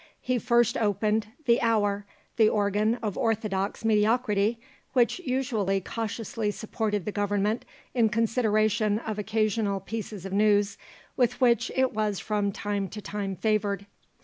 He 0.19 0.39
first 0.39 0.77
opened 0.77 1.27
THE 1.45 1.61
HOUR, 1.61 2.07
the 2.35 2.49
organ 2.49 2.95
of 3.03 3.19
orthodox 3.19 3.85
mediocrity, 3.85 4.59
which 4.93 5.19
usually 5.19 5.79
cautiously 5.79 6.49
supported 6.49 7.05
the 7.05 7.11
Government 7.11 7.65
in 7.93 8.09
consideration 8.09 8.97
of 8.97 9.19
occasional 9.19 9.79
pieces 9.79 10.25
of 10.25 10.33
news 10.33 10.79
with 11.15 11.39
which 11.39 11.71
it 11.75 11.93
was 11.93 12.19
from 12.19 12.51
time 12.51 12.87
to 12.87 12.99
time 12.99 13.35
favoured. 13.35 13.85